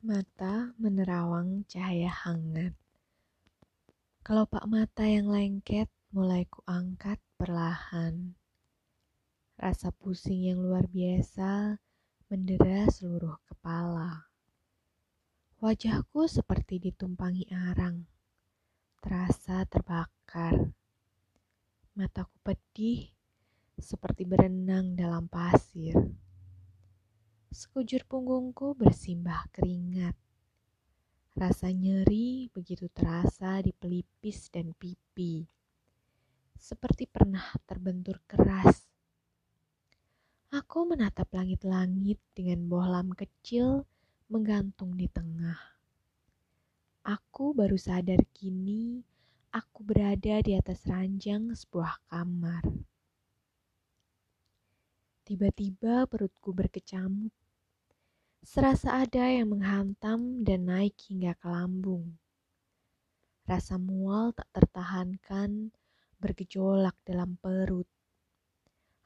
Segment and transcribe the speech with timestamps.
[0.00, 2.72] Mata menerawang cahaya hangat.
[4.24, 8.32] Kelopak mata yang lengket mulai kuangkat perlahan.
[9.60, 11.76] Rasa pusing yang luar biasa
[12.32, 14.24] mendera seluruh kepala.
[15.60, 18.08] Wajahku seperti ditumpangi arang,
[19.04, 20.72] terasa terbakar.
[21.92, 23.12] Mataku pedih
[23.76, 25.92] seperti berenang dalam pasir.
[27.50, 30.14] Sekujur punggungku bersimbah keringat.
[31.34, 35.42] Rasa nyeri begitu terasa di pelipis dan pipi.
[36.54, 38.86] Seperti pernah terbentur keras.
[40.54, 43.82] Aku menatap langit-langit dengan bohlam kecil
[44.30, 45.58] menggantung di tengah.
[47.02, 49.02] Aku baru sadar kini
[49.50, 52.89] aku berada di atas ranjang sebuah kamar.
[55.30, 57.30] Tiba-tiba perutku berkecamuk
[58.42, 62.18] Serasa ada yang menghantam dan naik hingga ke lambung.
[63.46, 65.70] Rasa mual tak tertahankan
[66.18, 67.86] bergejolak dalam perut.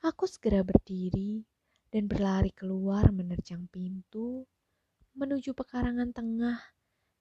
[0.01, 1.45] Aku segera berdiri
[1.93, 4.49] dan berlari keluar menerjang pintu
[5.13, 6.57] menuju pekarangan tengah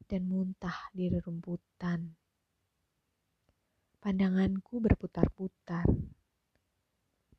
[0.08, 2.08] dan muntah di rerumputan.
[4.00, 5.91] Pandanganku berputar-putar.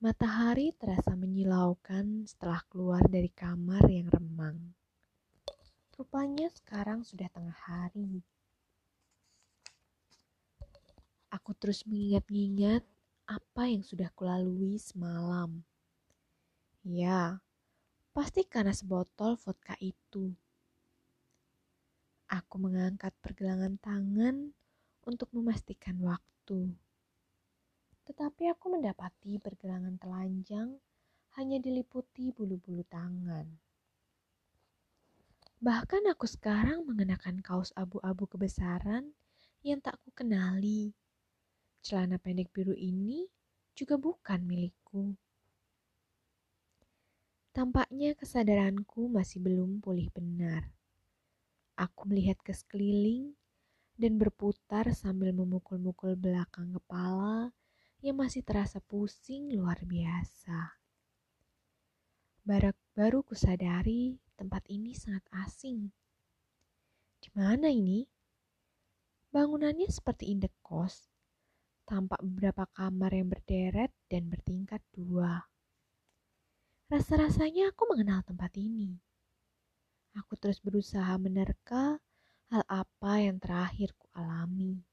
[0.05, 4.77] Matahari terasa menyilaukan setelah keluar dari kamar yang remang.
[5.97, 8.21] Rupanya sekarang sudah tengah hari.
[11.33, 12.85] Aku terus mengingat-ingat
[13.25, 15.65] apa yang sudah kulalui semalam.
[16.85, 17.41] Ya,
[18.13, 20.37] pasti karena sebotol vodka itu.
[22.29, 24.53] Aku mengangkat pergelangan tangan
[25.09, 26.77] untuk memastikan waktu.
[28.05, 30.77] Tetapi aku mendapati pergelangan telanjang
[31.41, 33.49] hanya diliputi bulu-bulu tangan.
[35.65, 39.17] Bahkan aku sekarang mengenakan kaos abu-abu kebesaran
[39.65, 40.93] yang tak ku kenali.
[41.81, 43.25] Celana pendek biru ini
[43.73, 45.17] juga bukan milikku.
[47.57, 50.69] Tampaknya kesadaranku masih belum pulih benar.
[51.81, 53.33] Aku melihat ke sekeliling
[53.97, 57.55] dan berputar sambil memukul-mukul belakang kepala
[58.05, 60.77] yang masih terasa pusing luar biasa.
[62.45, 65.89] Barak baru kusadari tempat ini sangat asing.
[67.17, 68.05] Di mana ini?
[69.33, 71.09] Bangunannya seperti indekos,
[71.89, 75.49] tampak beberapa kamar yang berderet dan bertingkat dua.
[76.93, 79.01] Rasa-rasanya aku mengenal tempat ini.
[80.21, 81.97] Aku terus berusaha menerka
[82.53, 84.85] hal apa yang terakhir ku alami.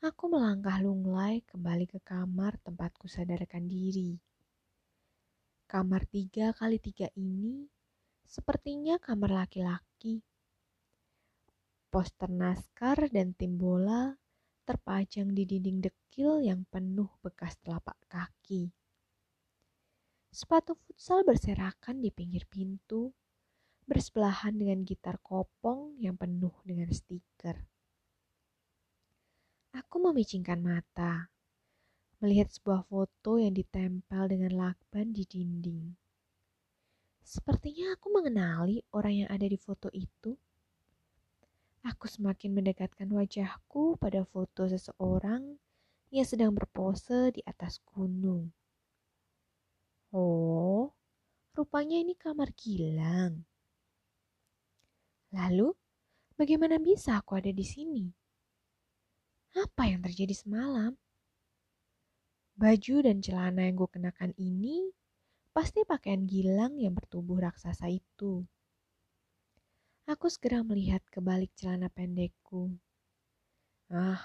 [0.00, 4.16] Aku melangkah lunglai kembali ke kamar tempatku sadarkan diri.
[5.68, 7.68] Kamar tiga kali tiga ini
[8.24, 10.24] sepertinya kamar laki-laki.
[11.92, 14.16] Poster naskah dan tim bola
[14.64, 18.72] terpajang di dinding dekil yang penuh bekas telapak kaki.
[20.32, 23.12] Sepatu futsal berserakan di pinggir pintu,
[23.84, 27.79] bersebelahan dengan gitar kopong yang penuh dengan stiker.
[29.70, 31.30] Aku memicingkan mata,
[32.18, 35.94] melihat sebuah foto yang ditempel dengan lakban di dinding.
[37.22, 40.34] Sepertinya aku mengenali orang yang ada di foto itu.
[41.86, 45.54] Aku semakin mendekatkan wajahku pada foto seseorang
[46.10, 48.50] yang sedang berpose di atas gunung.
[50.10, 50.90] Oh,
[51.54, 53.46] rupanya ini kamar Gilang.
[55.30, 55.70] Lalu,
[56.34, 58.19] bagaimana bisa aku ada di sini?
[59.50, 60.94] Apa yang terjadi semalam?
[62.54, 64.94] Baju dan celana yang gue kenakan ini
[65.50, 68.46] pasti pakaian Gilang yang bertubuh raksasa itu.
[70.06, 72.78] Aku segera melihat ke balik celana pendekku.
[73.90, 74.22] Ah,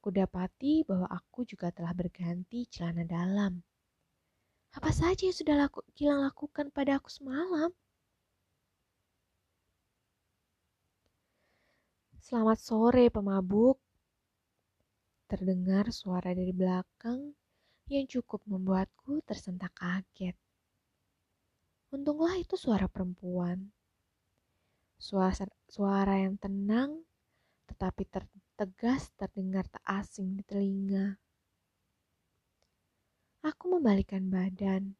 [0.00, 3.60] kudapati bahwa aku juga telah berganti celana dalam.
[4.72, 7.72] Apa saja yang sudah laku, Gilang lakukan pada aku semalam?
[12.20, 13.85] Selamat sore, pemabuk.
[15.26, 17.34] Terdengar suara dari belakang
[17.90, 20.38] yang cukup membuatku tersentak kaget.
[21.90, 23.70] Untunglah itu suara perempuan.
[24.98, 27.06] Suara, suara yang tenang
[27.66, 28.06] tetapi
[28.54, 31.18] tegas terdengar tak asing di telinga.
[33.42, 34.94] Aku membalikan badan,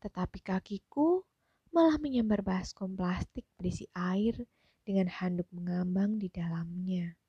[0.00, 1.24] tetapi kakiku
[1.72, 4.48] malah menyambar baskom plastik berisi air
[4.84, 7.19] dengan handuk mengambang di dalamnya.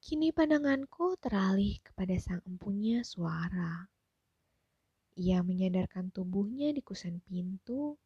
[0.00, 3.84] Kini pandanganku teralih kepada sang empunya suara.
[5.20, 8.00] Ia menyadarkan tubuhnya di kusen pintu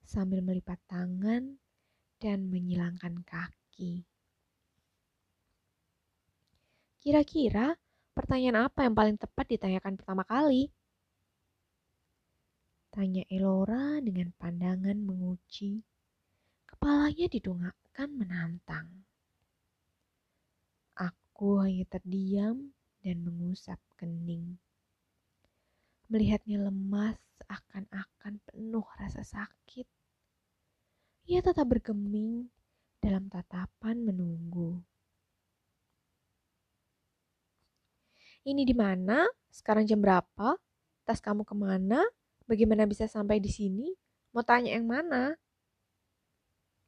[0.00, 1.60] sambil melipat tangan
[2.16, 4.08] dan menyilangkan kaki.
[7.04, 7.76] Kira-kira
[8.16, 10.72] pertanyaan apa yang paling tepat ditanyakan pertama kali?
[12.88, 15.84] Tanya Elora dengan pandangan menguji.
[16.64, 19.04] Kepalanya didongakkan menantang.
[21.34, 22.70] Aku hanya terdiam
[23.02, 24.54] dan mengusap kening.
[26.06, 29.82] Melihatnya lemas seakan-akan penuh rasa sakit.
[31.26, 32.54] Ia tetap bergeming
[33.02, 34.78] dalam tatapan menunggu.
[38.46, 39.26] Ini di mana?
[39.50, 40.54] Sekarang jam berapa?
[41.02, 41.98] Tas kamu ke mana?
[42.46, 43.90] Bagaimana bisa sampai di sini?
[44.30, 45.34] Mau tanya yang mana?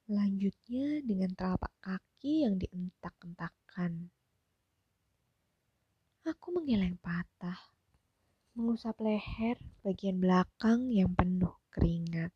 [0.06, 4.14] Lanjutnya dengan telapak kaki yang dientak-entakkan.
[6.26, 7.70] Aku menggeleng patah,
[8.58, 12.34] mengusap leher bagian belakang yang penuh keringat.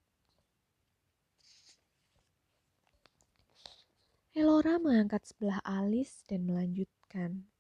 [4.31, 7.51] Elora mengangkat sebelah alis dan melanjutkan.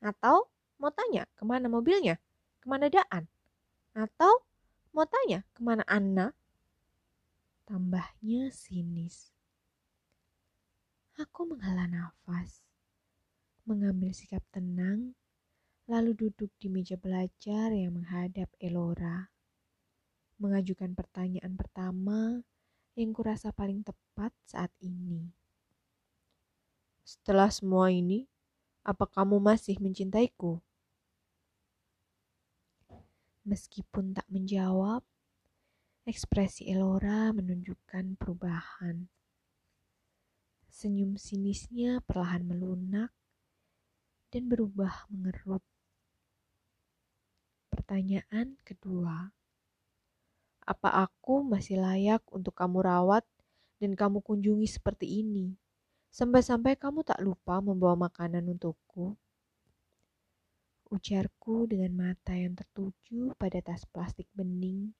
[0.00, 0.48] Atau
[0.80, 2.16] mau tanya ke mana mobilnya?
[2.56, 3.28] Ke mana Daan?
[3.92, 4.40] Atau
[4.96, 6.32] mau tanya ke mana Anna?
[7.68, 9.36] Tambahnya sinis.
[11.20, 12.65] Aku menghela nafas,
[13.66, 15.18] mengambil sikap tenang,
[15.90, 19.34] lalu duduk di meja belajar yang menghadap Elora.
[20.38, 22.46] Mengajukan pertanyaan pertama
[22.94, 25.34] yang kurasa paling tepat saat ini.
[27.02, 28.30] Setelah semua ini,
[28.86, 30.62] apa kamu masih mencintaiku?
[33.42, 35.02] Meskipun tak menjawab,
[36.06, 39.10] ekspresi Elora menunjukkan perubahan.
[40.70, 43.10] Senyum sinisnya perlahan melunak
[44.30, 45.62] dan berubah mengerut.
[47.70, 49.30] Pertanyaan kedua,
[50.66, 53.22] apa aku masih layak untuk kamu rawat
[53.78, 55.54] dan kamu kunjungi seperti ini?
[56.10, 59.14] Sampai-sampai kamu tak lupa membawa makanan untukku.
[60.90, 64.94] Ujarku dengan mata yang tertuju pada tas plastik bening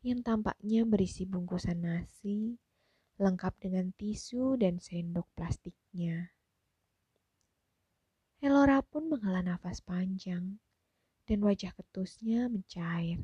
[0.00, 2.56] yang tampaknya berisi bungkusan nasi,
[3.20, 6.32] lengkap dengan tisu dan sendok plastiknya.
[8.40, 10.56] Elora pun menghela nafas panjang
[11.28, 13.20] dan wajah ketusnya mencair.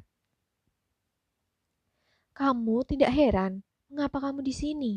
[2.36, 4.94] Kamu tidak heran mengapa kamu di sini?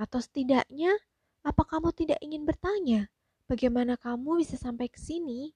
[0.00, 0.96] Atau setidaknya
[1.44, 3.12] apa kamu tidak ingin bertanya
[3.44, 5.52] bagaimana kamu bisa sampai ke sini?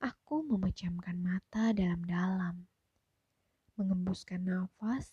[0.00, 2.64] Aku memejamkan mata dalam-dalam,
[3.76, 5.12] mengembuskan nafas,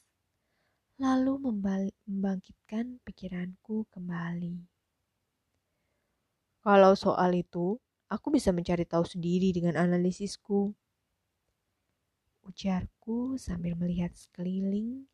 [0.96, 4.81] lalu membangkitkan pikiranku kembali.
[6.62, 10.78] Kalau soal itu, aku bisa mencari tahu sendiri dengan analisisku.
[12.46, 15.10] Ujarku sambil melihat sekeliling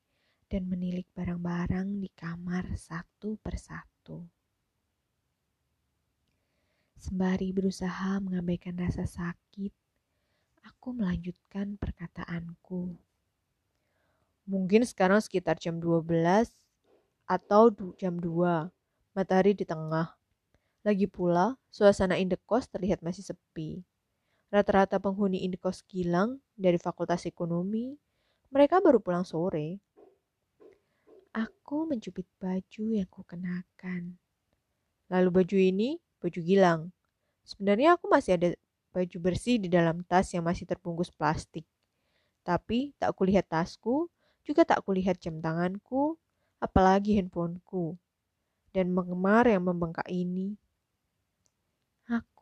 [0.51, 4.27] dan menilik barang-barang di kamar satu persatu.
[6.99, 9.71] Sembari berusaha mengabaikan rasa sakit,
[10.67, 12.91] aku melanjutkan perkataanku.
[14.51, 16.51] Mungkin sekarang sekitar jam 12
[17.23, 18.67] atau jam 2,
[19.15, 20.16] matahari di tengah.
[20.87, 23.83] Lagi pula, suasana indekos terlihat masih sepi.
[24.47, 27.91] Rata-rata penghuni indekos Gilang dari Fakultas Ekonomi,
[28.55, 29.83] mereka baru pulang sore.
[31.35, 34.15] Aku mencubit baju yang kukenakan.
[35.11, 36.81] Lalu baju ini baju Gilang.
[37.43, 38.55] Sebenarnya aku masih ada
[38.95, 41.67] baju bersih di dalam tas yang masih terbungkus plastik.
[42.47, 44.07] Tapi tak kulihat tasku,
[44.47, 46.15] juga tak kulihat jam tanganku,
[46.63, 47.99] apalagi handphoneku.
[48.71, 50.55] Dan mengemar yang membengkak ini.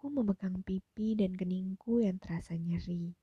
[0.06, 3.18] Aku memegang pipi dan keningku yang terasa nyeri.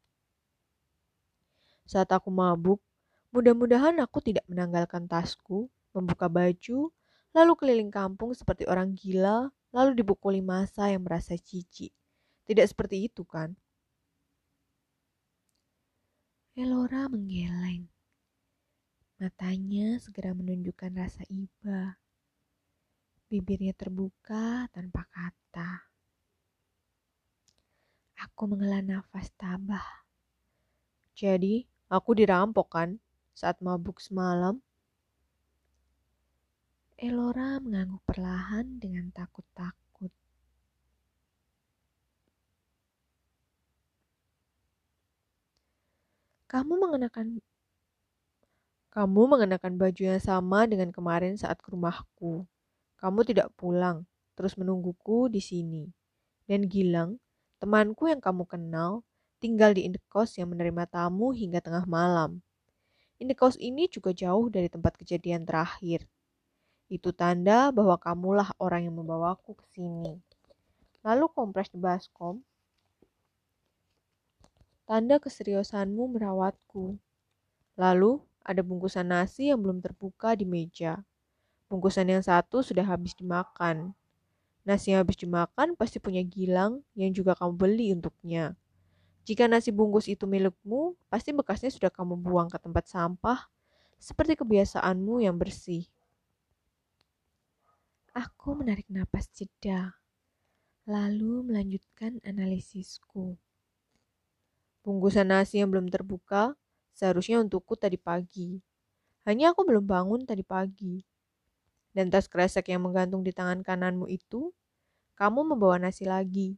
[1.87, 2.83] Saat aku mabuk,
[3.31, 6.91] Mudah-mudahan aku tidak menanggalkan tasku, membuka baju,
[7.31, 11.95] lalu keliling kampung seperti orang gila, lalu dipukuli masa yang merasa jijik.
[12.51, 13.55] Tidak seperti itu kan?
[16.59, 17.87] Elora menggeleng.
[19.23, 21.95] Matanya segera menunjukkan rasa iba.
[23.31, 25.92] Bibirnya terbuka tanpa kata.
[28.43, 30.03] Aku menghela nafas tabah.
[31.15, 32.99] Jadi, aku dirampok kan?
[33.39, 34.59] saat mabuk semalam?
[36.99, 40.11] Elora mengangguk perlahan dengan takut-takut.
[46.51, 47.39] Kamu mengenakan
[48.91, 52.43] kamu mengenakan baju yang sama dengan kemarin saat ke rumahku.
[52.99, 54.03] Kamu tidak pulang,
[54.35, 55.87] terus menungguku di sini.
[56.51, 57.22] Dan Gilang,
[57.63, 59.07] temanku yang kamu kenal,
[59.39, 62.43] tinggal di indekos yang menerima tamu hingga tengah malam.
[63.23, 66.11] Indekos ini juga jauh dari tempat kejadian terakhir.
[66.91, 70.19] Itu tanda bahwa kamulah orang yang membawaku ke sini.
[71.07, 72.43] Lalu kompres di baskom.
[74.83, 76.99] Tanda keseriusanmu merawatku.
[77.79, 80.99] Lalu ada bungkusan nasi yang belum terbuka di meja.
[81.71, 83.95] Bungkusan yang satu sudah habis dimakan.
[84.63, 88.55] Nasi yang habis dimakan pasti punya gilang yang juga kamu beli untuknya.
[89.27, 93.51] Jika nasi bungkus itu milikmu, pasti bekasnya sudah kamu buang ke tempat sampah,
[93.99, 95.87] seperti kebiasaanmu yang bersih.
[98.15, 99.99] Aku menarik napas jeda,
[100.87, 103.35] lalu melanjutkan analisisku.
[104.83, 106.55] Bungkusan nasi yang belum terbuka
[106.95, 108.59] seharusnya untukku tadi pagi.
[109.27, 111.07] Hanya aku belum bangun tadi pagi
[111.93, 114.53] dan tas kresek yang menggantung di tangan kananmu itu,
[115.17, 116.57] kamu membawa nasi lagi.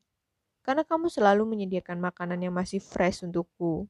[0.65, 3.85] Karena kamu selalu menyediakan makanan yang masih fresh untukku.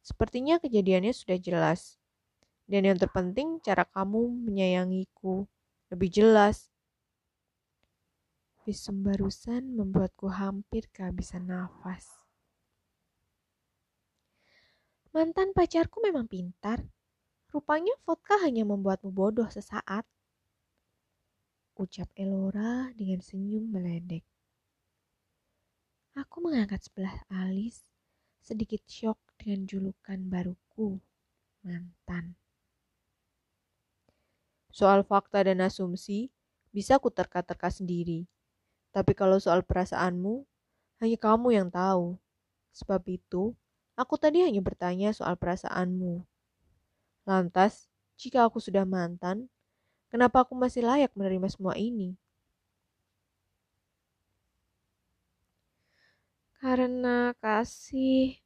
[0.00, 2.00] Sepertinya kejadiannya sudah jelas.
[2.64, 5.44] Dan yang terpenting cara kamu menyayangiku.
[5.92, 6.72] Lebih jelas.
[8.64, 12.08] Visum barusan membuatku hampir kehabisan nafas.
[15.12, 16.84] Mantan pacarku memang pintar.
[17.48, 20.04] Rupanya vodka hanya membuatmu bodoh sesaat
[21.78, 24.26] ucap Elora dengan senyum meledek.
[26.18, 27.86] Aku mengangkat sebelah alis,
[28.42, 30.98] sedikit syok dengan julukan baruku,
[31.62, 32.34] mantan.
[34.74, 36.34] Soal fakta dan asumsi,
[36.74, 38.26] bisa ku terka-terka sendiri.
[38.90, 40.42] Tapi kalau soal perasaanmu,
[40.98, 42.18] hanya kamu yang tahu.
[42.74, 43.54] Sebab itu,
[43.94, 46.26] aku tadi hanya bertanya soal perasaanmu.
[47.22, 47.86] Lantas,
[48.18, 49.46] jika aku sudah mantan,
[50.08, 52.16] Kenapa aku masih layak menerima semua ini?
[56.58, 58.40] Karena kasih.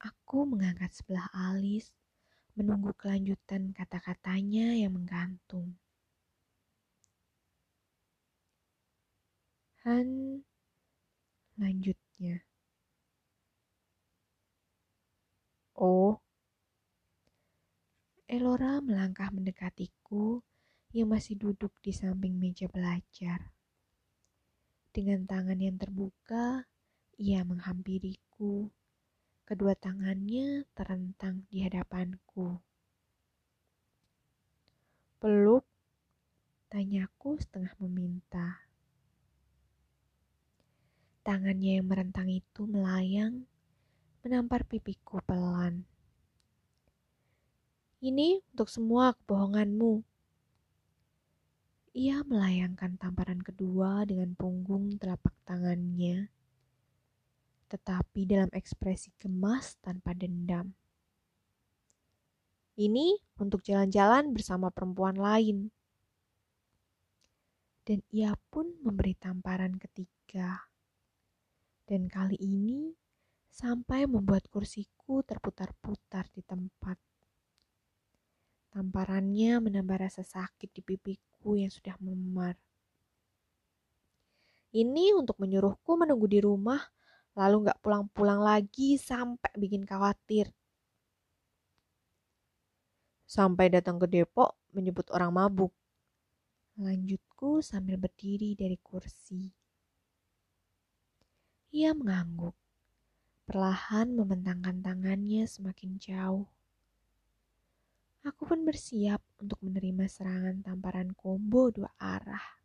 [0.00, 1.90] Aku mengangkat sebelah alis,
[2.56, 5.74] menunggu kelanjutan kata-katanya yang menggantung.
[9.84, 10.40] Han
[11.58, 12.40] lanjutnya.
[15.76, 16.20] Oh,
[18.34, 20.42] Elora melangkah mendekatiku
[20.90, 23.54] yang masih duduk di samping meja belajar.
[24.90, 26.66] Dengan tangan yang terbuka,
[27.14, 28.66] ia menghampiriku.
[29.46, 32.58] Kedua tangannya terentang di hadapanku.
[35.22, 35.62] Peluk?
[36.66, 38.66] Tanyaku setengah meminta.
[41.22, 43.46] Tangannya yang merentang itu melayang,
[44.26, 45.86] menampar pipiku pelan.
[48.04, 50.04] Ini untuk semua kebohonganmu.
[51.96, 56.28] Ia melayangkan tamparan kedua dengan punggung telapak tangannya,
[57.72, 60.76] tetapi dalam ekspresi gemas tanpa dendam.
[62.76, 65.72] Ini untuk jalan-jalan bersama perempuan lain.
[67.88, 70.60] Dan ia pun memberi tamparan ketiga.
[71.88, 72.92] Dan kali ini
[73.48, 77.13] sampai membuat kursiku terputar-putar di tempat.
[78.74, 82.58] Tamparannya menambah rasa sakit di pipiku yang sudah memar.
[84.74, 86.82] Ini untuk menyuruhku menunggu di rumah,
[87.38, 90.50] lalu gak pulang-pulang lagi sampai bikin khawatir.
[93.30, 95.70] Sampai datang ke Depok menyebut orang mabuk.
[96.74, 99.54] Lanjutku sambil berdiri dari kursi.
[101.70, 102.58] Ia mengangguk,
[103.46, 106.53] perlahan membentangkan tangannya semakin jauh.
[108.24, 112.56] Aku pun bersiap untuk menerima serangan tamparan combo dua arah.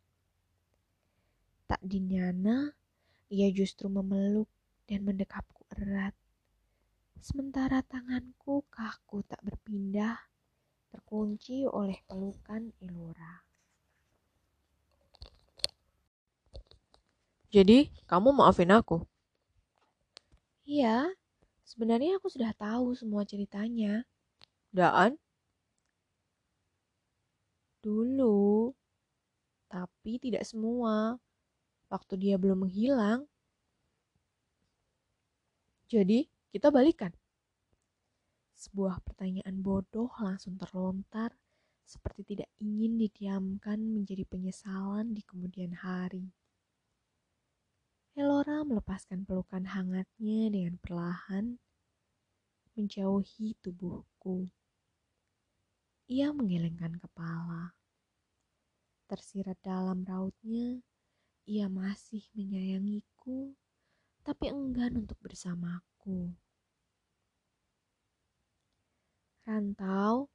[1.68, 2.72] Tak dinyana,
[3.28, 4.48] ia justru memeluk
[4.88, 6.16] dan mendekapku erat.
[7.20, 10.16] Sementara tanganku kaku tak berpindah,
[10.88, 13.44] terkunci oleh pelukan Elora.
[17.52, 19.04] Jadi, kamu maafin aku?
[20.64, 21.12] Iya,
[21.68, 24.08] sebenarnya aku sudah tahu semua ceritanya.
[24.72, 25.20] Daan?
[27.80, 28.70] Dulu.
[29.68, 31.16] Tapi tidak semua.
[31.90, 33.26] Waktu dia belum menghilang.
[35.90, 37.10] Jadi, kita balikan.
[38.54, 41.34] Sebuah pertanyaan bodoh langsung terlontar
[41.90, 46.30] seperti tidak ingin didiamkan menjadi penyesalan di kemudian hari.
[48.14, 51.58] Elora melepaskan pelukan hangatnya dengan perlahan,
[52.78, 54.46] menjauhi tubuhku.
[56.10, 57.70] Ia menggelengkan kepala.
[59.06, 60.82] Tersirat dalam rautnya,
[61.46, 63.54] ia masih menyayangiku,
[64.26, 66.34] tapi enggan untuk bersamaku.
[69.46, 70.26] Rantau,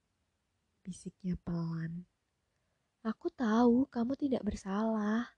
[0.79, 2.07] bisiknya pelan.
[3.03, 5.35] Aku tahu kamu tidak bersalah.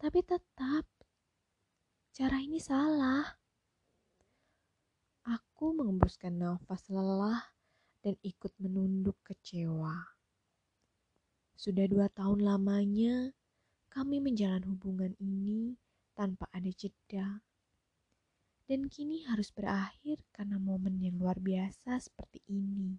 [0.00, 0.88] Tapi tetap,
[2.16, 3.36] cara ini salah.
[5.28, 7.51] Aku mengembuskan nafas lelah
[8.02, 9.94] dan ikut menunduk kecewa.
[11.54, 13.30] Sudah dua tahun lamanya
[13.88, 15.78] kami menjalin hubungan ini
[16.18, 17.40] tanpa ada jeda
[18.72, 22.96] dan kini harus berakhir karena momen yang luar biasa seperti ini.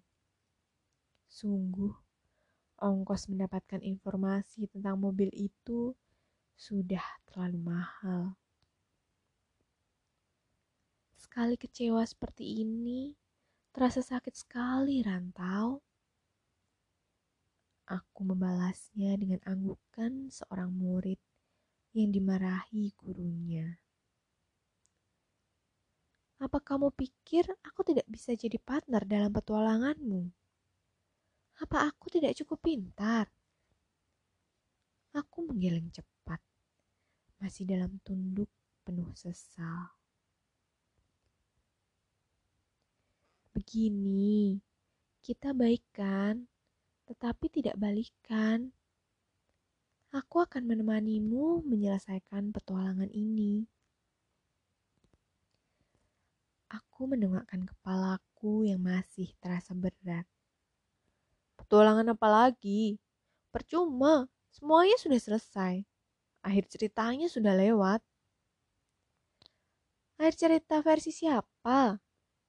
[1.26, 1.90] Sungguh,
[2.78, 5.96] ongkos mendapatkan informasi tentang mobil itu
[6.54, 8.38] sudah terlalu mahal.
[11.18, 13.10] Sekali kecewa seperti ini,
[13.74, 15.82] terasa sakit sekali rantau.
[17.90, 21.18] Aku membalasnya dengan anggukan seorang murid
[21.90, 23.82] yang dimarahi gurunya.
[26.38, 30.22] Apa kamu pikir aku tidak bisa jadi partner dalam petualanganmu?
[31.66, 33.26] Apa aku tidak cukup pintar?
[35.18, 36.38] Aku menggeleng cepat,
[37.42, 38.50] masih dalam tunduk
[38.86, 40.03] penuh sesal.
[43.54, 44.58] Begini,
[45.22, 46.42] kita baik kan,
[47.06, 48.74] tetapi tidak balikan.
[50.10, 53.62] Aku akan menemanimu menyelesaikan petualangan ini.
[56.66, 60.26] Aku mendongakkan kepalaku yang masih terasa berat.
[61.54, 62.98] Petualangan apa lagi?
[63.54, 65.86] Percuma, semuanya sudah selesai.
[66.42, 68.02] Akhir ceritanya sudah lewat.
[70.18, 72.02] Akhir cerita versi siapa?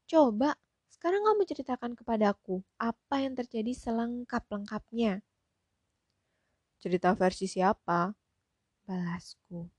[0.09, 0.57] Coba,
[0.95, 5.19] sekarang kamu ceritakan kepadaku apa yang terjadi selengkap-lengkapnya.
[6.79, 8.15] Cerita versi siapa?
[8.87, 9.75] Balasku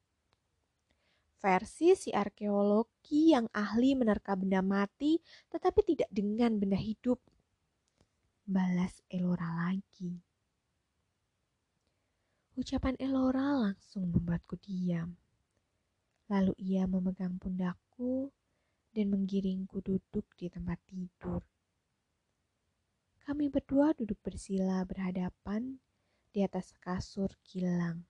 [1.47, 7.23] versi si arkeologi yang ahli menerka benda mati tetapi tidak dengan benda hidup.
[8.43, 10.19] Balas Elora lagi.
[12.59, 15.15] Ucapan Elora langsung membuatku diam.
[16.27, 18.35] Lalu ia memegang pundakku
[18.97, 21.45] dan menggiringku duduk di tempat tidur.
[23.21, 25.77] Kami berdua duduk bersila berhadapan
[26.33, 28.09] di atas kasur kilang.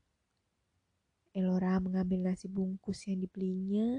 [1.34, 3.98] Elora mengambil nasi bungkus yang dibelinya,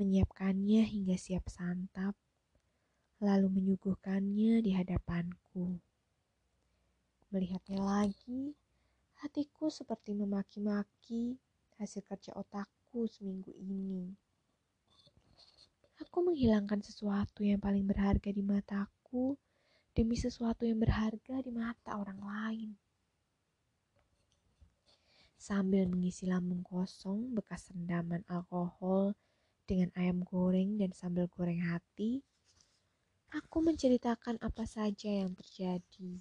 [0.00, 2.16] menyiapkannya hingga siap santap,
[3.20, 5.76] lalu menyuguhkannya di hadapanku.
[7.28, 8.56] Melihatnya lagi,
[9.20, 11.36] hatiku seperti memaki-maki
[11.76, 14.27] hasil kerja otakku seminggu ini.
[16.02, 19.34] Aku menghilangkan sesuatu yang paling berharga di mataku
[19.94, 22.70] demi sesuatu yang berharga di mata orang lain
[25.38, 29.16] sambil mengisi lambung kosong bekas rendaman alkohol
[29.64, 32.20] dengan ayam goreng dan sambal goreng hati,
[33.32, 36.20] aku menceritakan apa saja yang terjadi.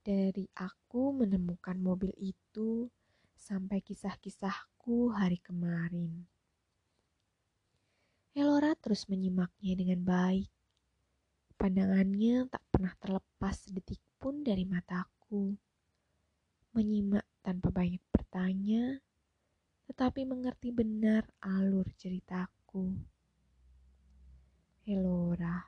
[0.00, 2.88] Dari aku menemukan mobil itu
[3.36, 6.24] sampai kisah-kisahku hari kemarin.
[8.30, 10.46] Elora terus menyimaknya dengan baik.
[11.58, 15.58] Pandangannya tak pernah terlepas sedetik pun dari mataku.
[16.70, 19.02] Menyimak tanpa banyak bertanya,
[19.90, 22.94] tetapi mengerti benar alur ceritaku.
[24.86, 25.66] Elora,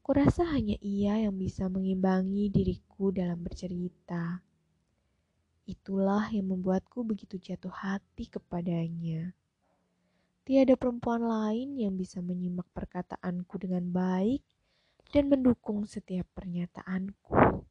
[0.00, 4.40] kurasa hanya ia yang bisa mengimbangi diriku dalam bercerita.
[5.68, 9.36] Itulah yang membuatku begitu jatuh hati kepadanya.
[10.44, 14.44] Tiada perempuan lain yang bisa menyimak perkataanku dengan baik
[15.08, 17.64] dan mendukung setiap pernyataanku.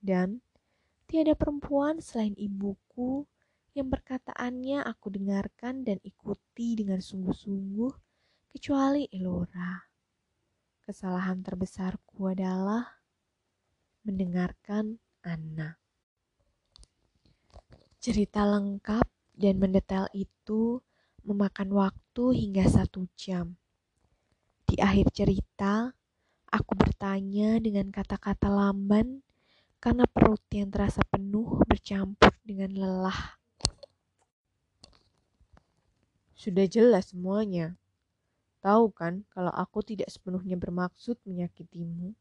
[0.00, 0.40] Dan
[1.08, 3.24] Tiada perempuan selain ibuku
[3.72, 7.92] yang perkataannya aku dengarkan dan ikuti dengan sungguh-sungguh
[8.52, 9.88] kecuali Elora.
[10.84, 12.84] Kesalahan terbesarku adalah
[14.04, 15.80] mendengarkan Anna.
[17.96, 20.84] Cerita lengkap dan mendetail itu
[21.28, 23.60] memakan waktu hingga satu jam.
[24.64, 25.92] Di akhir cerita,
[26.48, 29.20] aku bertanya dengan kata-kata lamban
[29.78, 33.36] karena perut yang terasa penuh bercampur dengan lelah.
[36.32, 37.76] Sudah jelas semuanya.
[38.64, 42.16] Tahu kan kalau aku tidak sepenuhnya bermaksud menyakitimu?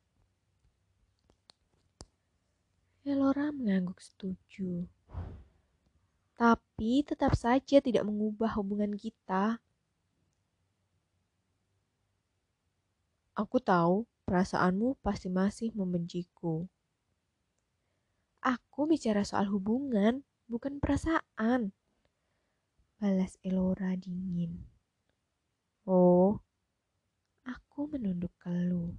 [3.08, 4.84] Elora mengangguk setuju
[6.38, 9.58] tapi tetap saja tidak mengubah hubungan kita.
[13.34, 16.70] Aku tahu perasaanmu pasti masih membenciku.
[18.46, 21.74] Aku bicara soal hubungan, bukan perasaan.
[23.02, 24.62] Balas Elora dingin.
[25.90, 26.38] Oh,
[27.46, 28.94] aku menunduk kelu.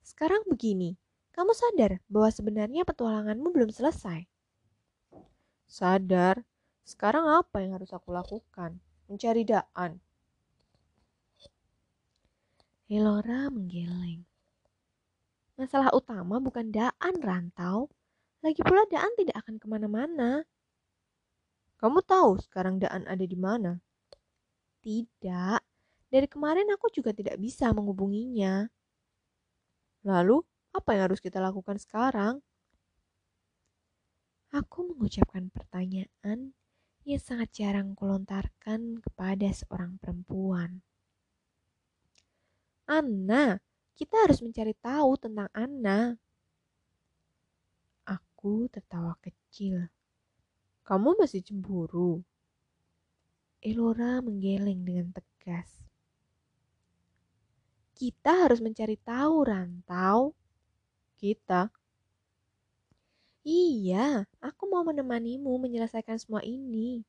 [0.00, 0.96] Sekarang begini,
[1.36, 4.37] kamu sadar bahwa sebenarnya petualanganmu belum selesai.
[5.68, 6.40] Sadar.
[6.88, 8.80] Sekarang apa yang harus aku lakukan?
[9.04, 10.00] Mencari Daan.
[12.88, 14.24] Elora menggeleng.
[15.60, 17.92] Masalah utama bukan Daan rantau.
[18.40, 20.48] Lagi pula Daan tidak akan ke mana-mana.
[21.76, 23.76] Kamu tahu sekarang Daan ada di mana?
[24.80, 25.60] Tidak.
[26.08, 28.64] Dari kemarin aku juga tidak bisa menghubunginya.
[30.08, 30.40] Lalu,
[30.72, 32.40] apa yang harus kita lakukan sekarang?
[34.48, 36.56] Aku mengucapkan pertanyaan
[37.04, 40.80] yang sangat jarang kulontarkan kepada seorang perempuan.
[42.88, 43.60] Anna,
[43.92, 46.16] kita harus mencari tahu tentang Anna.
[48.08, 49.92] Aku tertawa kecil.
[50.80, 52.24] Kamu masih cemburu?
[53.60, 55.84] Elora menggeleng dengan tegas.
[57.92, 60.32] Kita harus mencari tahu, Rantau.
[61.20, 61.68] Kita?
[63.46, 67.02] Iya, aku mau menemanimu menyelesaikan semua ini.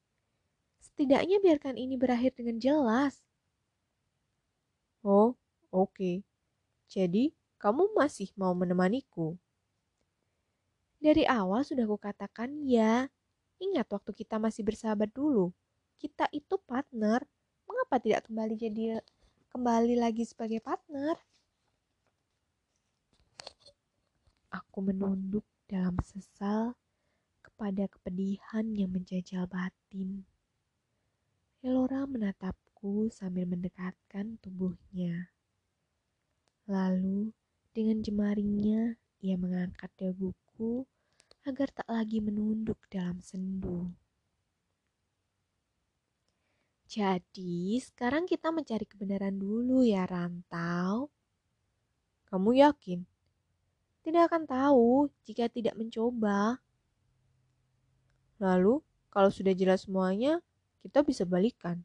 [0.81, 3.21] Setidaknya biarkan ini berakhir dengan jelas.
[5.03, 5.35] Oh,
[5.69, 6.25] Oke,
[6.89, 7.29] jadi
[7.61, 9.37] kamu masih mau menemaniku?
[10.97, 13.05] Dari awal sudah kukatakan ya.
[13.61, 15.53] Ingat waktu kita masih bersahabat dulu.
[16.01, 17.21] Kita itu partner.
[17.69, 18.97] Mengapa tidak kembali jadi
[19.53, 21.15] kembali lagi sebagai partner?
[24.49, 26.73] Aku menunduk dalam sesal
[27.45, 30.25] kepada kepedihan yang menjajal batin.
[31.61, 35.29] Elora menatapku sambil mendekatkan tubuhnya.
[36.65, 37.29] Lalu,
[37.69, 40.89] dengan jemarinya, ia mengangkat daguku
[41.45, 43.93] agar tak lagi menunduk dalam sendu.
[46.89, 51.09] Jadi, sekarang kita mencari kebenaran dulu ya, Rantau.
[52.29, 53.08] Kamu yakin?
[53.99, 56.59] Tidak akan tahu jika tidak mencoba.
[58.39, 58.79] Lalu,
[59.11, 60.39] kalau sudah jelas semuanya,
[60.79, 61.83] kita bisa balikan.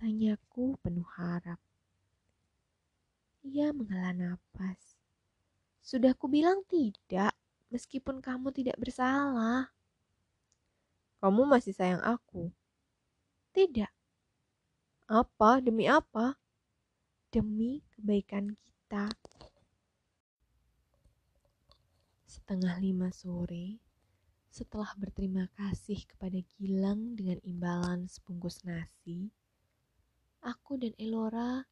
[0.00, 1.60] Tanyaku penuh harap.
[3.44, 4.96] Ia menghela nafas.
[5.84, 7.36] Sudah kubilang tidak,
[7.70, 9.70] meskipun kamu tidak bersalah.
[11.20, 12.50] Kamu masih sayang aku?
[13.54, 13.92] Tidak.
[15.06, 15.62] Apa?
[15.62, 16.34] Demi apa?
[17.30, 19.12] Demi kebaikan kita.
[22.36, 23.80] Setengah lima sore,
[24.52, 29.32] setelah berterima kasih kepada Gilang dengan imbalan sebungkus nasi,
[30.44, 31.64] aku dan Elora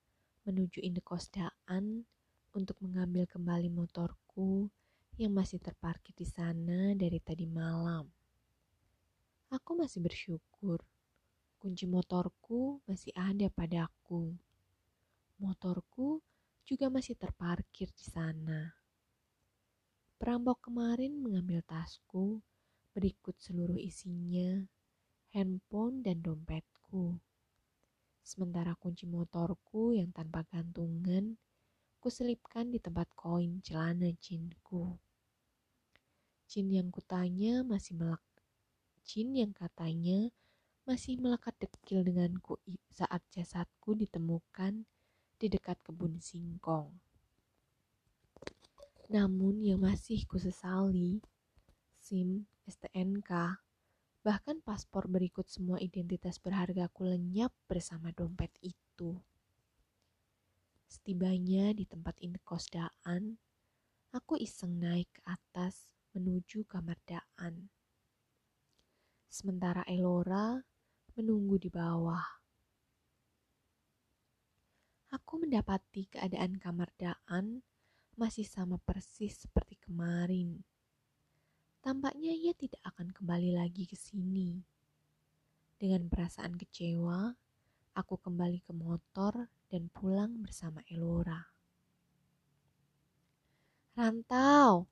[0.48, 2.09] menuju indekos Daan
[2.57, 4.72] untuk mengambil kembali motorku
[5.20, 8.09] yang masih terparkir di sana dari tadi malam.
[9.53, 10.81] Aku masih bersyukur
[11.61, 14.33] kunci motorku masih ada padaku.
[15.44, 16.24] Motorku
[16.64, 18.83] juga masih terparkir di sana.
[20.14, 22.38] Perampok kemarin mengambil tasku,
[22.94, 24.62] berikut seluruh isinya,
[25.35, 27.18] handphone dan dompetku.
[28.24, 31.37] Sementara kunci motorku yang tanpa gantungan
[31.98, 34.96] kuselipkan di tempat koin celana jinku.
[36.48, 38.22] Jin yang kutanya masih melek.
[39.03, 40.31] Jin yang katanya
[40.88, 42.57] masih melekat dekil denganku
[42.88, 44.87] saat jasadku ditemukan
[45.37, 47.03] di dekat kebun singkong.
[49.12, 51.20] Namun yang masih kusesali,
[52.00, 53.60] SIM, STNK,
[54.24, 59.20] Bahkan paspor berikut semua identitas berharga aku lenyap bersama dompet itu.
[60.88, 63.36] Setibanya di tempat indekos Daan,
[64.16, 67.68] aku iseng naik ke atas menuju kamar Daan.
[69.28, 70.56] Sementara Elora
[71.20, 72.24] menunggu di bawah.
[75.12, 77.60] Aku mendapati keadaan kamar Daan
[78.14, 80.62] masih sama persis seperti kemarin.
[81.85, 84.64] Tampaknya ia tidak akan kembali lagi ke sini.
[85.77, 87.35] Dengan perasaan kecewa,
[87.92, 91.44] aku kembali ke motor dan pulang bersama Elora.
[93.94, 94.88] Rantau,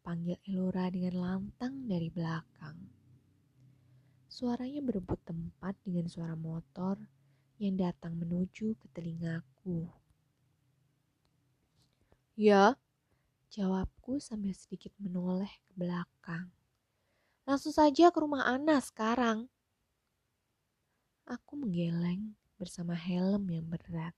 [0.00, 2.78] panggil Elora dengan lantang dari belakang.
[4.30, 6.96] Suaranya berebut tempat dengan suara motor
[7.58, 9.90] yang datang menuju ke telingaku.
[12.38, 12.78] Ya,
[13.50, 16.54] Jawabku sambil sedikit menoleh ke belakang.
[17.42, 19.50] Langsung saja ke rumah Ana sekarang.
[21.26, 24.14] Aku menggeleng bersama helm yang berat.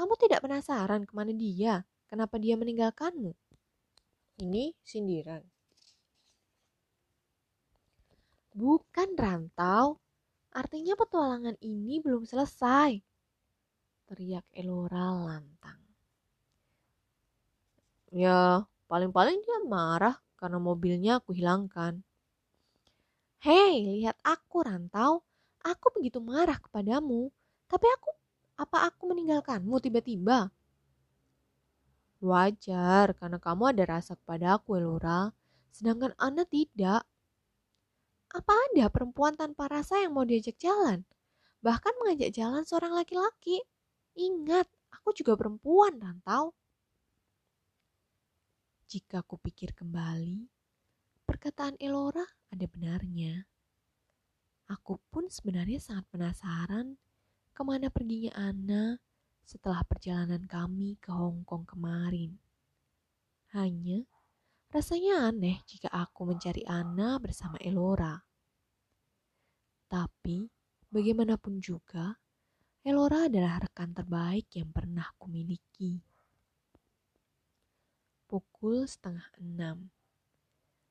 [0.00, 1.84] Kamu tidak penasaran ke mana dia?
[2.08, 3.36] Kenapa dia meninggalkanmu?
[4.40, 5.44] Ini sindiran.
[8.56, 10.00] Bukan rantau.
[10.56, 13.11] Artinya petualangan ini belum selesai.
[14.12, 15.80] Teriak Elora lantang.
[18.12, 22.04] Ya, paling-paling dia marah karena mobilnya aku hilangkan.
[23.40, 25.24] Hei, lihat aku rantau.
[25.64, 27.32] Aku begitu marah kepadamu.
[27.72, 28.12] Tapi aku,
[28.60, 30.52] apa aku meninggalkanmu tiba-tiba?
[32.20, 35.32] Wajar, karena kamu ada rasa kepada aku, Elora.
[35.72, 37.08] Sedangkan Ana tidak.
[38.28, 41.08] Apa ada perempuan tanpa rasa yang mau diajak jalan?
[41.64, 43.64] Bahkan mengajak jalan seorang laki-laki.
[44.18, 46.52] Ingat, aku juga perempuan, Rantau.
[48.88, 50.48] Jika aku pikir kembali,
[51.24, 53.48] perkataan Elora ada benarnya.
[54.68, 57.00] Aku pun sebenarnya sangat penasaran
[57.52, 59.00] ke mana perginya Ana
[59.44, 62.36] setelah perjalanan kami ke Hong Kong kemarin.
[63.56, 64.04] Hanya
[64.72, 68.16] Rasanya aneh jika aku mencari Ana bersama Elora.
[69.84, 70.48] Tapi,
[70.88, 72.16] bagaimanapun juga,
[72.82, 76.02] Elora adalah rekan terbaik yang pernah kumiliki.
[78.26, 79.86] Pukul setengah enam.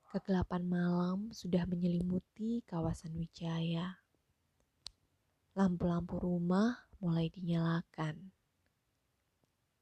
[0.07, 3.99] Kegelapan malam sudah menyelimuti kawasan Wijaya.
[5.51, 8.31] Lampu-lampu rumah mulai dinyalakan.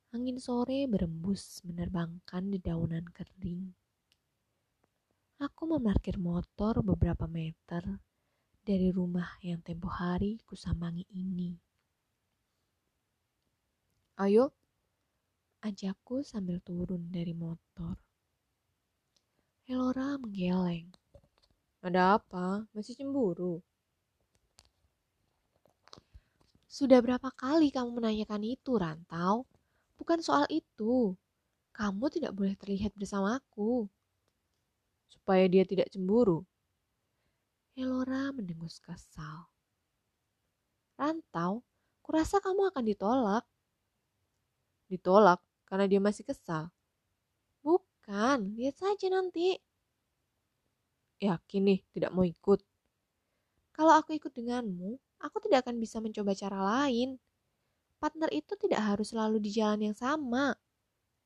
[0.10, 3.70] Angin sore berembus menerbangkan dedaunan kering
[5.38, 8.02] Aku memarkir motor beberapa meter
[8.66, 11.69] dari rumah yang tempo hari kusambangi ini.
[14.20, 14.52] Ayo,
[15.64, 17.96] ajakku sambil turun dari motor.
[19.64, 20.92] Elora menggeleng.
[21.80, 22.68] Ada apa?
[22.76, 23.64] Masih cemburu?
[26.68, 29.48] Sudah berapa kali kamu menanyakan itu, Rantau?
[29.96, 31.16] Bukan soal itu.
[31.72, 33.88] Kamu tidak boleh terlihat bersamaku
[35.08, 36.44] supaya dia tidak cemburu.
[37.72, 39.48] Elora mendengus kesal.
[41.00, 41.64] Rantau,
[42.04, 43.48] kurasa kamu akan ditolak.
[44.90, 46.74] Ditolak karena dia masih kesal.
[47.62, 49.56] Bukan, lihat saja nanti.
[51.22, 52.60] Yakin nih tidak mau ikut.
[53.72, 57.16] Kalau aku ikut denganmu, aku tidak akan bisa mencoba cara lain.
[58.02, 60.56] Partner itu tidak harus selalu di jalan yang sama,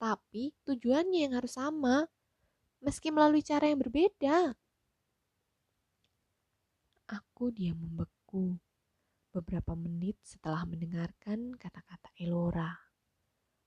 [0.01, 2.09] tapi tujuannya yang harus sama
[2.83, 4.51] meski melalui cara yang berbeda.
[7.07, 8.59] Aku diam membeku
[9.31, 12.82] beberapa menit setelah mendengarkan kata-kata Elora.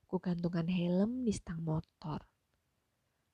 [0.07, 2.23] Kugantungkan helm di stang motor.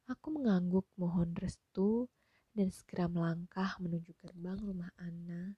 [0.10, 2.10] Aku mengangguk mohon restu
[2.58, 5.54] dan segera melangkah menuju gerbang rumah Ana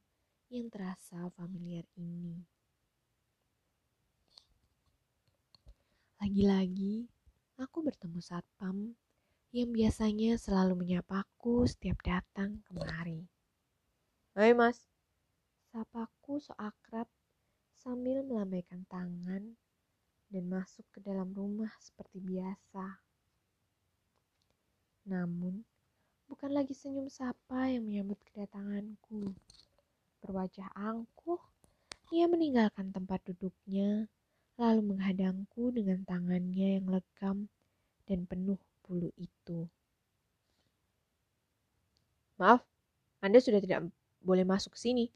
[0.52, 2.44] yang terasa familiar ini.
[6.20, 7.08] Lagi-lagi,
[7.60, 8.96] aku bertemu satpam
[9.56, 13.24] yang biasanya selalu menyapaku setiap datang kemari.
[14.36, 14.84] Hai mas,
[15.72, 17.08] sapaku so akrab
[17.80, 19.56] sambil melambaikan tangan
[20.36, 23.00] dan masuk ke dalam rumah seperti biasa.
[25.08, 25.64] Namun,
[26.28, 29.32] bukan lagi senyum sapa yang menyambut kedatanganku.
[30.20, 31.40] Berwajah angkuh,
[32.12, 34.12] ia meninggalkan tempat duduknya,
[34.60, 37.48] lalu menghadangku dengan tangannya yang legam
[38.04, 39.72] dan penuh bulu itu.
[42.36, 42.60] Maaf,
[43.24, 43.88] Anda sudah tidak
[44.20, 45.08] boleh masuk ke sini.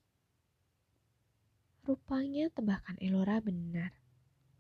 [1.84, 3.92] Rupanya tebakan Elora benar.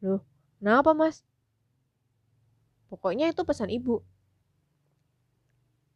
[0.03, 0.25] Loh,
[0.59, 1.23] kenapa mas?
[2.91, 4.03] Pokoknya itu pesan ibu.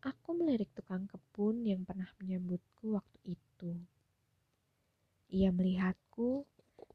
[0.03, 3.71] Aku melirik tukang kebun yang pernah menyambutku waktu itu.
[5.31, 6.43] Ia melihatku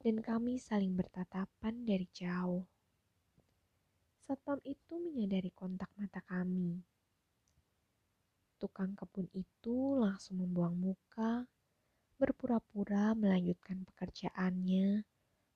[0.05, 2.63] dan kami saling bertatapan dari jauh.
[4.29, 6.85] Satpam itu menyadari kontak mata kami.
[8.61, 11.49] Tukang kebun itu langsung membuang muka,
[12.21, 15.03] berpura-pura melanjutkan pekerjaannya,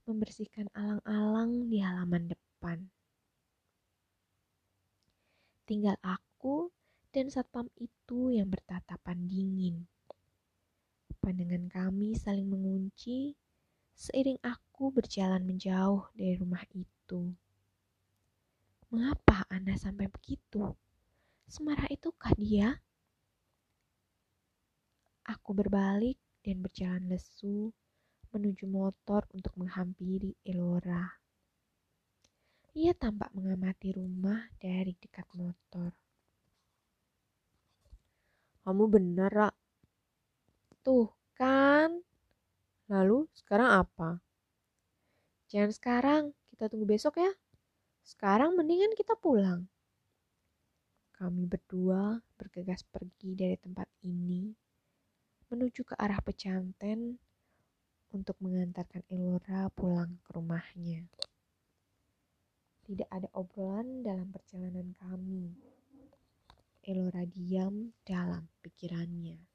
[0.07, 2.79] membersihkan alang-alang di halaman depan.
[5.62, 6.75] Tinggal aku
[7.15, 9.87] dan satpam itu yang bertatapan dingin.
[11.23, 13.38] Pandangan kami saling mengunci
[13.95, 17.31] seiring aku berjalan menjauh dari rumah itu.
[18.91, 20.75] Mengapa Anda sampai begitu?
[21.47, 22.83] Semarah itukah dia?
[25.23, 27.71] Aku berbalik dan berjalan lesu
[28.33, 31.05] menuju motor untuk menghampiri Elora.
[32.73, 35.92] Ia tampak mengamati rumah dari dekat motor.
[38.64, 39.51] Kamu benar, Ra.
[40.81, 42.01] Tuh, kan?
[42.88, 44.25] Lalu, sekarang apa?
[45.53, 47.33] Jangan sekarang, kita tunggu besok ya.
[48.01, 49.68] Sekarang mendingan kita pulang.
[51.12, 54.51] Kami berdua bergegas pergi dari tempat ini
[55.53, 57.21] menuju ke arah pecanten
[58.12, 61.09] untuk mengantarkan Elora pulang ke rumahnya.
[62.85, 65.53] Tidak ada obrolan dalam perjalanan kami.
[66.85, 69.52] Elora diam dalam pikirannya.